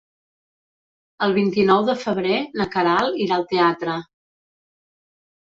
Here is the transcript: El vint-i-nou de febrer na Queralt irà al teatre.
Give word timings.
El 1.27 1.35
vint-i-nou 1.35 1.83
de 1.89 1.95
febrer 2.05 2.39
na 2.61 2.67
Queralt 2.77 3.21
irà 3.27 3.37
al 3.39 3.47
teatre. 3.53 4.01